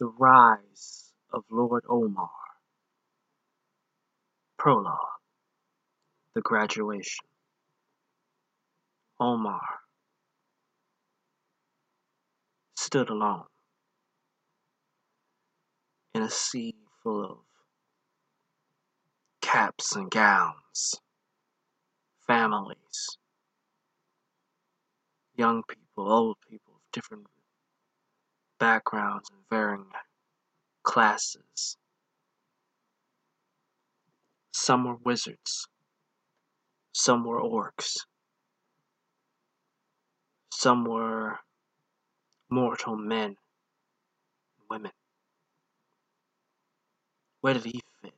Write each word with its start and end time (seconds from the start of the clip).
The 0.00 0.06
Rise 0.06 1.12
of 1.32 1.44
Lord 1.50 1.84
Omar. 1.88 2.30
Prologue. 4.58 4.98
The 6.34 6.40
Graduation. 6.40 7.26
Omar 9.20 9.62
stood 12.76 13.08
alone 13.08 13.44
in 16.12 16.22
a 16.22 16.30
sea 16.30 16.74
full 17.02 17.24
of 17.24 17.38
caps 19.40 19.94
and 19.94 20.10
gowns, 20.10 20.96
families, 22.26 23.18
young 25.36 25.62
people, 25.68 26.12
old 26.12 26.36
people 26.50 26.74
of 26.74 26.80
different 26.92 27.26
backgrounds 28.58 29.30
and 29.30 29.40
varying 29.50 29.86
classes. 30.82 31.76
Some 34.52 34.84
were 34.84 34.96
wizards, 35.04 35.66
some 36.92 37.24
were 37.24 37.40
orcs, 37.40 37.96
some 40.52 40.84
were 40.84 41.38
mortal 42.50 42.96
men 42.96 43.24
and 43.24 43.36
women. 44.70 44.92
Where 47.40 47.54
did 47.54 47.64
he 47.64 47.80
fit? 48.00 48.14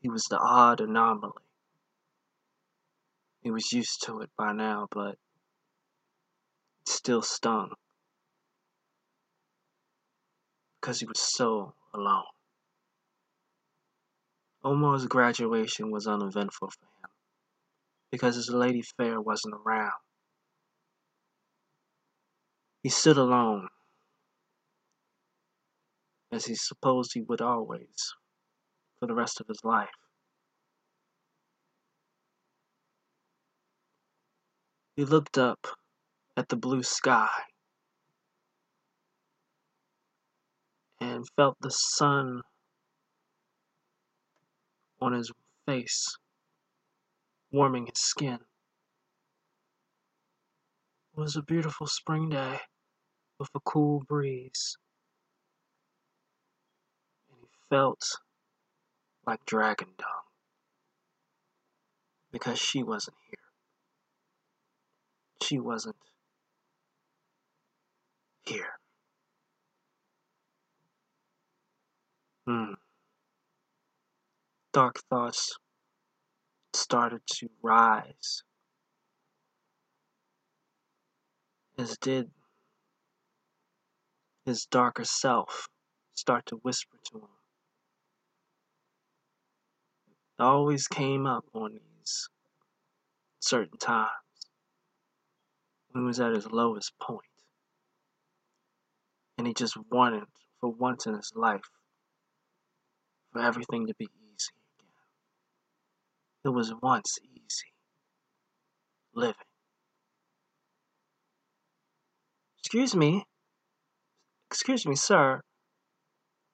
He 0.00 0.08
was 0.08 0.24
the 0.24 0.38
odd 0.38 0.80
anomaly. 0.80 1.32
He 3.42 3.50
was 3.50 3.72
used 3.72 4.02
to 4.04 4.20
it 4.20 4.30
by 4.36 4.52
now, 4.52 4.88
but 4.90 5.10
it 5.10 5.18
still 6.86 7.22
stung 7.22 7.74
because 10.82 10.98
he 10.98 11.06
was 11.06 11.20
so 11.20 11.74
alone. 11.94 12.24
Omar's 14.64 15.06
graduation 15.06 15.92
was 15.92 16.08
uneventful 16.08 16.70
for 16.70 16.86
him 16.86 17.10
because 18.10 18.34
his 18.34 18.50
lady 18.50 18.82
fair 18.82 19.20
wasn't 19.20 19.54
around. 19.54 19.92
He 22.82 22.88
stood 22.88 23.16
alone, 23.16 23.68
as 26.32 26.46
he 26.46 26.56
supposed 26.56 27.12
he 27.14 27.22
would 27.22 27.40
always, 27.40 28.14
for 28.98 29.06
the 29.06 29.14
rest 29.14 29.40
of 29.40 29.46
his 29.46 29.60
life. 29.62 29.88
He 34.96 35.04
looked 35.04 35.38
up 35.38 35.64
at 36.36 36.48
the 36.48 36.56
blue 36.56 36.82
sky 36.82 37.28
and 41.02 41.28
felt 41.36 41.56
the 41.60 41.70
sun 41.70 42.42
on 45.00 45.12
his 45.12 45.32
face, 45.66 46.16
warming 47.50 47.86
his 47.86 47.98
skin. 47.98 48.38
It 51.14 51.20
was 51.20 51.36
a 51.36 51.42
beautiful 51.42 51.86
spring 51.86 52.30
day 52.30 52.60
with 53.38 53.50
a 53.54 53.60
cool 53.60 54.02
breeze, 54.08 54.76
and 57.30 57.40
he 57.40 57.48
felt 57.68 58.18
like 59.26 59.44
dragon 59.44 59.88
dung 59.98 60.08
because 62.30 62.58
she 62.58 62.82
wasn't 62.82 63.16
here. 63.28 63.38
She 65.42 65.58
wasn't 65.58 65.96
here. 68.44 68.78
Hmm. 72.46 72.72
Dark 74.72 74.96
thoughts 75.08 75.56
started 76.72 77.20
to 77.26 77.48
rise, 77.62 78.42
as 81.78 81.96
did 81.98 82.30
his 84.44 84.66
darker 84.66 85.04
self 85.04 85.68
start 86.14 86.44
to 86.46 86.56
whisper 86.56 86.96
to 87.12 87.18
him. 87.18 87.28
It 90.38 90.42
always 90.42 90.88
came 90.88 91.26
up 91.26 91.44
on 91.54 91.74
these 91.74 92.28
certain 93.38 93.78
times 93.78 94.10
when 95.90 96.02
he 96.02 96.06
was 96.08 96.18
at 96.18 96.34
his 96.34 96.50
lowest 96.50 96.92
point, 97.00 97.22
and 99.38 99.46
he 99.46 99.54
just 99.54 99.76
wanted, 99.92 100.24
for 100.60 100.70
once 100.70 101.06
in 101.06 101.14
his 101.14 101.32
life, 101.36 101.62
for 103.32 103.40
everything 103.40 103.86
to 103.86 103.94
be 103.98 104.04
easy 104.04 104.52
again. 104.78 104.90
It 106.44 106.48
was 106.50 106.74
once 106.82 107.18
easy 107.22 107.72
living. 109.14 109.34
Excuse 112.58 112.94
me. 112.94 113.24
Excuse 114.50 114.86
me, 114.86 114.94
sir. 114.94 115.40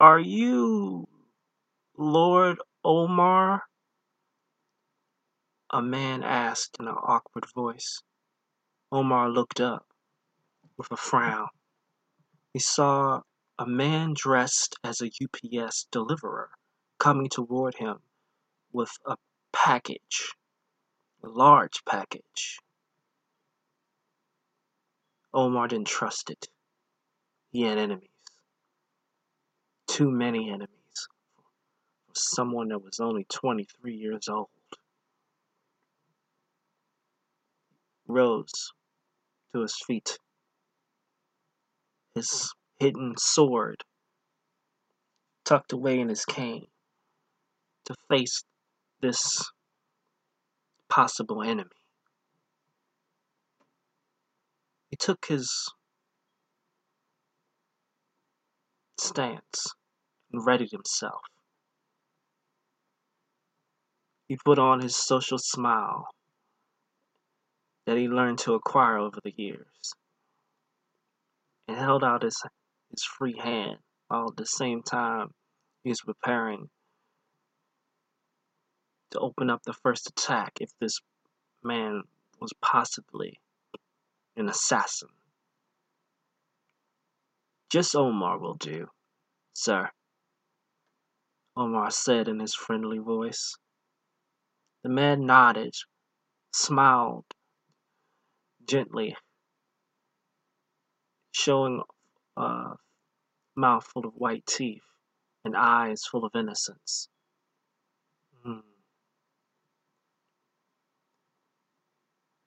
Are 0.00 0.18
you 0.18 1.06
Lord 1.96 2.58
Omar? 2.84 3.62
A 5.70 5.82
man 5.82 6.22
asked 6.22 6.76
in 6.78 6.88
an 6.88 6.94
awkward 6.94 7.46
voice. 7.54 8.00
Omar 8.92 9.30
looked 9.30 9.60
up 9.60 9.86
with 10.76 10.90
a 10.90 10.96
frown. 10.96 11.48
He 12.52 12.60
saw 12.60 13.20
a 13.58 13.66
man 13.66 14.14
dressed 14.14 14.76
as 14.84 15.00
a 15.00 15.06
UPS 15.06 15.86
deliverer 15.90 16.50
coming 17.04 17.28
toward 17.28 17.74
him 17.74 17.98
with 18.72 18.90
a 19.04 19.14
package, 19.52 20.32
a 21.22 21.28
large 21.28 21.84
package. 21.84 22.58
Omar 25.34 25.68
didn't 25.68 25.86
trust 25.86 26.30
it. 26.30 26.48
He 27.52 27.60
had 27.60 27.76
enemies. 27.76 28.08
Too 29.86 30.10
many 30.10 30.48
enemies 30.48 31.08
for 32.06 32.14
someone 32.14 32.68
that 32.68 32.82
was 32.82 33.00
only 33.00 33.26
23 33.30 33.94
years 33.94 34.26
old. 34.26 34.48
Rose 38.08 38.72
to 39.52 39.60
his 39.60 39.76
feet, 39.86 40.18
his 42.14 42.54
hidden 42.80 43.12
sword 43.18 43.84
tucked 45.44 45.74
away 45.74 46.00
in 46.00 46.08
his 46.08 46.24
cane 46.24 46.68
to 47.86 47.94
face 48.08 48.42
this 49.00 49.50
possible 50.88 51.42
enemy. 51.42 51.70
He 54.90 54.96
took 54.96 55.26
his 55.26 55.72
stance 58.98 59.74
and 60.32 60.46
readied 60.46 60.70
himself. 60.70 61.22
He 64.28 64.38
put 64.42 64.58
on 64.58 64.80
his 64.80 64.96
social 64.96 65.38
smile 65.38 66.06
that 67.86 67.98
he 67.98 68.08
learned 68.08 68.38
to 68.38 68.54
acquire 68.54 68.98
over 68.98 69.18
the 69.22 69.34
years 69.36 69.92
and 71.68 71.76
held 71.76 72.02
out 72.02 72.22
his, 72.22 72.40
his 72.90 73.04
free 73.04 73.36
hand 73.38 73.78
while 74.08 74.28
at 74.28 74.36
the 74.36 74.46
same 74.46 74.82
time 74.82 75.28
he 75.82 75.90
was 75.90 76.00
preparing 76.00 76.70
to 79.14 79.20
open 79.20 79.48
up 79.50 79.62
the 79.62 79.72
first 79.72 80.08
attack 80.08 80.58
if 80.60 80.70
this 80.80 81.00
man 81.62 82.02
was 82.40 82.52
possibly 82.60 83.40
an 84.36 84.48
assassin. 84.48 85.08
Just 87.70 87.96
Omar 87.96 88.38
will 88.38 88.54
do, 88.54 88.88
sir, 89.52 89.90
Omar 91.56 91.90
said 91.90 92.28
in 92.28 92.40
his 92.40 92.54
friendly 92.54 92.98
voice. 92.98 93.56
The 94.82 94.88
man 94.90 95.24
nodded, 95.24 95.74
smiled 96.52 97.24
gently, 98.66 99.16
showing 101.32 101.82
a 102.36 102.72
mouth 103.56 103.86
full 103.86 104.06
of 104.06 104.14
white 104.14 104.44
teeth 104.46 104.82
and 105.44 105.56
eyes 105.56 106.04
full 106.04 106.24
of 106.24 106.34
innocence. 106.34 107.08
Mm. 108.46 108.62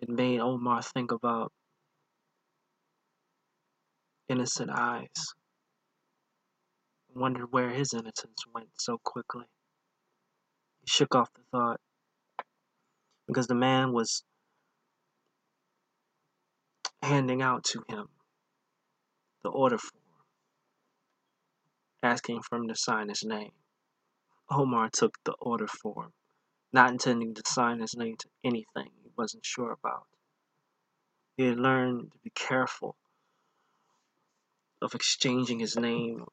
It 0.00 0.08
made 0.08 0.40
Omar 0.40 0.82
think 0.82 1.12
about 1.12 1.52
innocent 4.28 4.70
eyes. 4.70 5.34
Wondered 7.14 7.52
where 7.52 7.70
his 7.70 7.94
innocence 7.94 8.44
went 8.52 8.70
so 8.74 8.98
quickly. 8.98 9.46
He 10.80 10.88
shook 10.88 11.14
off 11.14 11.32
the 11.34 11.42
thought 11.52 11.80
because 13.26 13.46
the 13.46 13.54
man 13.54 13.92
was 13.92 14.24
handing 17.02 17.40
out 17.42 17.64
to 17.64 17.84
him 17.88 18.08
the 19.42 19.50
order 19.50 19.78
form 19.78 20.02
asking 22.02 22.42
for 22.42 22.56
him 22.56 22.68
to 22.68 22.76
sign 22.76 23.08
his 23.08 23.24
name. 23.24 23.52
Omar 24.50 24.90
took 24.90 25.16
the 25.24 25.34
order 25.40 25.66
form, 25.66 26.12
not 26.72 26.90
intending 26.90 27.34
to 27.34 27.42
sign 27.46 27.80
his 27.80 27.96
name 27.96 28.16
to 28.18 28.28
anything 28.44 28.90
wasn't 29.16 29.44
sure 29.44 29.72
about. 29.72 30.06
He 31.36 31.46
had 31.46 31.58
learned 31.58 32.12
to 32.12 32.18
be 32.18 32.30
careful 32.30 32.96
of 34.80 34.94
exchanging 34.94 35.58
his 35.58 35.76
name, 35.76 36.26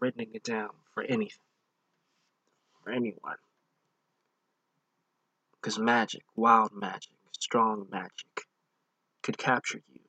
writing 0.00 0.30
it 0.34 0.44
down 0.44 0.70
for 0.92 1.02
anything, 1.02 1.42
for 2.82 2.92
anyone. 2.92 3.36
Because 5.52 5.78
magic, 5.78 6.22
wild 6.36 6.72
magic, 6.72 7.12
strong 7.32 7.88
magic, 7.90 8.46
could 9.22 9.38
capture 9.38 9.82
you 9.92 10.00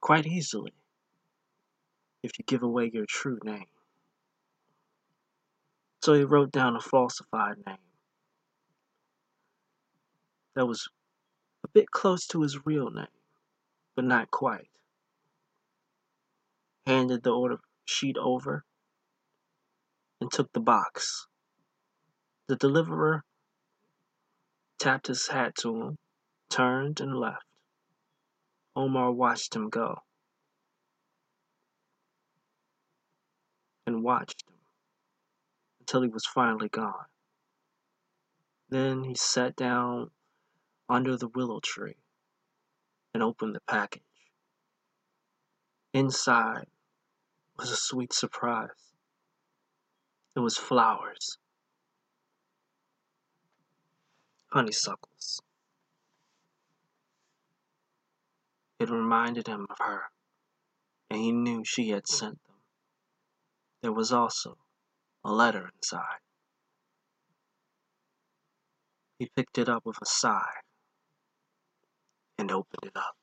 quite 0.00 0.26
easily 0.26 0.74
if 2.22 2.38
you 2.38 2.44
give 2.46 2.62
away 2.62 2.90
your 2.92 3.06
true 3.06 3.38
name. 3.42 3.66
So 6.02 6.14
he 6.14 6.24
wrote 6.24 6.50
down 6.50 6.76
a 6.76 6.80
falsified 6.80 7.56
name 7.66 7.89
that 10.54 10.66
was 10.66 10.88
a 11.64 11.68
bit 11.68 11.90
close 11.90 12.26
to 12.28 12.42
his 12.42 12.66
real 12.66 12.90
name, 12.90 13.06
but 13.94 14.04
not 14.04 14.30
quite. 14.30 14.68
Handed 16.86 17.22
the 17.22 17.30
order 17.30 17.58
sheet 17.84 18.16
over 18.16 18.64
and 20.20 20.30
took 20.30 20.52
the 20.52 20.60
box. 20.60 21.26
The 22.48 22.56
deliverer 22.56 23.22
tapped 24.78 25.06
his 25.06 25.28
hat 25.28 25.54
to 25.56 25.76
him, 25.76 25.98
turned, 26.48 27.00
and 27.00 27.14
left. 27.14 27.44
Omar 28.74 29.12
watched 29.12 29.54
him 29.54 29.68
go 29.68 29.98
and 33.86 34.02
watched 34.02 34.42
him 34.48 34.54
until 35.80 36.02
he 36.02 36.08
was 36.08 36.24
finally 36.24 36.68
gone. 36.68 37.06
Then 38.68 39.02
he 39.02 39.14
sat 39.14 39.56
down 39.56 40.10
under 40.90 41.16
the 41.16 41.28
willow 41.28 41.60
tree 41.60 41.94
and 43.14 43.22
opened 43.22 43.54
the 43.54 43.60
package. 43.60 44.02
Inside 45.94 46.66
was 47.56 47.70
a 47.70 47.76
sweet 47.76 48.12
surprise. 48.12 48.92
It 50.34 50.40
was 50.40 50.56
flowers, 50.56 51.38
honeysuckles. 54.52 55.40
It 58.80 58.90
reminded 58.90 59.46
him 59.46 59.66
of 59.70 59.78
her, 59.78 60.04
and 61.08 61.20
he 61.20 61.30
knew 61.30 61.64
she 61.64 61.90
had 61.90 62.08
sent 62.08 62.42
them. 62.46 62.56
There 63.82 63.92
was 63.92 64.12
also 64.12 64.56
a 65.24 65.30
letter 65.30 65.70
inside. 65.76 66.20
He 69.18 69.30
picked 69.36 69.58
it 69.58 69.68
up 69.68 69.84
with 69.84 69.98
a 70.00 70.06
sigh 70.06 70.62
and 72.40 72.52
opened 72.52 72.84
it 72.84 72.96
up. 72.96 73.19